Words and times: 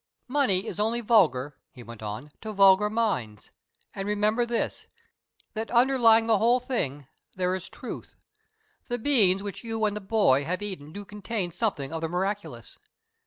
"Money 0.27 0.65
is 0.65 0.79
only 0.79 0.99
vulgar," 0.99 1.57
he 1.69 1.83
went 1.83 2.01
on, 2.01 2.31
"to 2.41 2.51
vulgar 2.51 2.89
minds. 2.89 3.51
And 3.93 4.07
remember 4.07 4.47
this 4.47 4.87
that 5.53 5.69
underlying 5.69 6.25
the 6.25 6.39
whole 6.39 6.59
thing 6.59 7.05
there 7.35 7.53
is 7.53 7.69
Truth. 7.69 8.15
The 8.87 8.97
beans 8.97 9.43
which 9.43 9.63
you 9.63 9.85
and 9.85 9.95
the 9.95 10.01
boy 10.01 10.43
have 10.43 10.63
eaten 10.63 10.91
do 10.91 11.05
contain 11.05 11.51
something 11.51 11.93
of 11.93 12.01
the 12.01 12.09
miraculous. 12.09 12.79